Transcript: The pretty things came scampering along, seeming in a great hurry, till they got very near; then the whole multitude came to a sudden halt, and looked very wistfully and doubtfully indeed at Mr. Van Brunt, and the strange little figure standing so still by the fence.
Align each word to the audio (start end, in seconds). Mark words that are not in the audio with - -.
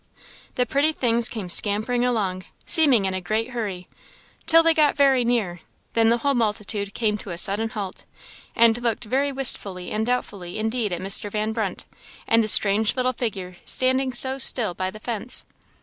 The 0.55 0.65
pretty 0.65 0.93
things 0.93 1.29
came 1.29 1.47
scampering 1.47 2.03
along, 2.03 2.45
seeming 2.65 3.05
in 3.05 3.13
a 3.13 3.21
great 3.21 3.51
hurry, 3.51 3.87
till 4.47 4.63
they 4.63 4.73
got 4.73 4.95
very 4.97 5.23
near; 5.23 5.59
then 5.93 6.09
the 6.09 6.17
whole 6.17 6.33
multitude 6.33 6.95
came 6.95 7.19
to 7.19 7.29
a 7.29 7.37
sudden 7.37 7.69
halt, 7.69 8.05
and 8.55 8.81
looked 8.81 9.03
very 9.03 9.31
wistfully 9.31 9.91
and 9.91 10.03
doubtfully 10.03 10.57
indeed 10.57 10.91
at 10.91 11.01
Mr. 11.01 11.29
Van 11.29 11.51
Brunt, 11.53 11.85
and 12.25 12.43
the 12.43 12.47
strange 12.47 12.95
little 12.95 13.13
figure 13.13 13.57
standing 13.63 14.11
so 14.11 14.39
still 14.39 14.73
by 14.73 14.89
the 14.89 14.99
fence. 14.99 15.45